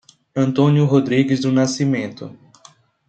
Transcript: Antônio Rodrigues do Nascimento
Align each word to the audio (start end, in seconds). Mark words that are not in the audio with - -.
Antônio 0.35 0.83
Rodrigues 0.85 1.41
do 1.41 1.51
Nascimento 1.51 2.35